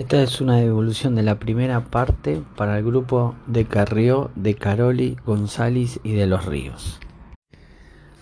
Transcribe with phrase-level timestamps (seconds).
[0.00, 5.18] Esta es una devolución de la primera parte para el grupo de Carrió, de Caroli,
[5.26, 6.98] González y de los Ríos.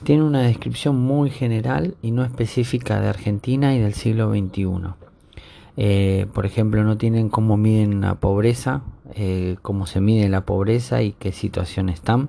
[0.03, 4.67] Tiene una descripción muy general y no específica de Argentina y del siglo XXI.
[5.77, 8.83] Eh, por ejemplo, no tienen cómo miden la pobreza,
[9.15, 12.29] eh, cómo se mide la pobreza y qué situación están.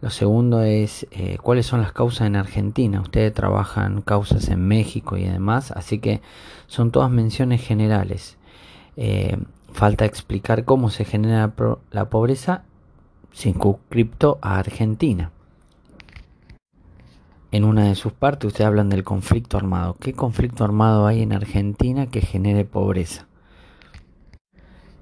[0.00, 3.00] Lo segundo es eh, cuáles son las causas en Argentina.
[3.00, 6.20] Ustedes trabajan causas en México y demás, así que
[6.68, 8.36] son todas menciones generales.
[9.72, 11.52] Falta explicar cómo se genera
[11.90, 12.64] la pobreza
[13.32, 15.30] circunscripto a Argentina
[17.52, 19.96] en una de sus partes ustedes hablan del conflicto armado.
[20.00, 23.26] ¿Qué conflicto armado hay en Argentina que genere pobreza?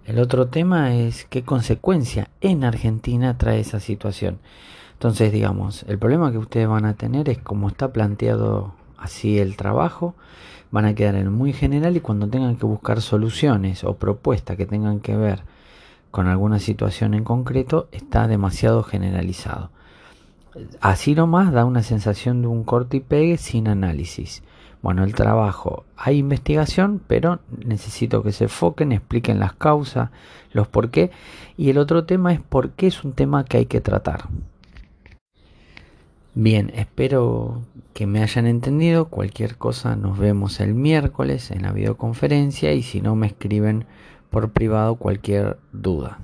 [0.04, 4.40] El otro tema es qué consecuencia en Argentina trae esa situación.
[4.94, 9.56] Entonces, digamos, el problema que ustedes van a tener es como está planteado así el
[9.56, 10.14] trabajo,
[10.70, 14.66] van a quedar en muy general y cuando tengan que buscar soluciones o propuestas que
[14.66, 15.42] tengan que ver
[16.10, 19.70] con alguna situación en concreto, está demasiado generalizado.
[20.80, 24.42] Así nomás da una sensación de un corte y pegue sin análisis.
[24.82, 30.10] Bueno, el trabajo, hay investigación, pero necesito que se enfoquen, expliquen las causas,
[30.52, 31.10] los por qué.
[31.56, 34.24] Y el otro tema es por qué es un tema que hay que tratar.
[36.34, 39.08] Bien, espero que me hayan entendido.
[39.08, 43.84] Cualquier cosa nos vemos el miércoles en la videoconferencia y si no me escriben
[44.30, 46.20] por privado cualquier duda.